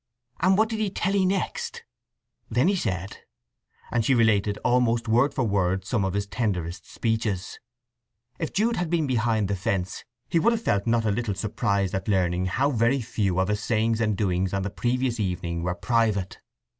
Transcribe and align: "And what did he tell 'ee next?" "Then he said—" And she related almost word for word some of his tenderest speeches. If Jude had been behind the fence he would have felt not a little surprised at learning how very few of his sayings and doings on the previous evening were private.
"And 0.39 0.57
what 0.57 0.67
did 0.69 0.79
he 0.79 0.89
tell 0.89 1.15
'ee 1.15 1.27
next?" 1.27 1.83
"Then 2.49 2.67
he 2.67 2.75
said—" 2.75 3.19
And 3.91 4.03
she 4.03 4.15
related 4.15 4.57
almost 4.65 5.07
word 5.07 5.31
for 5.31 5.43
word 5.43 5.85
some 5.85 6.03
of 6.03 6.15
his 6.15 6.25
tenderest 6.25 6.91
speeches. 6.91 7.59
If 8.39 8.51
Jude 8.51 8.77
had 8.77 8.89
been 8.89 9.05
behind 9.05 9.47
the 9.47 9.55
fence 9.55 10.03
he 10.27 10.39
would 10.39 10.53
have 10.53 10.61
felt 10.63 10.87
not 10.87 11.05
a 11.05 11.11
little 11.11 11.35
surprised 11.35 11.93
at 11.93 12.07
learning 12.07 12.47
how 12.47 12.71
very 12.71 12.99
few 13.01 13.39
of 13.39 13.49
his 13.49 13.61
sayings 13.61 14.01
and 14.01 14.17
doings 14.17 14.55
on 14.55 14.63
the 14.63 14.71
previous 14.71 15.19
evening 15.19 15.61
were 15.61 15.75
private. 15.75 16.39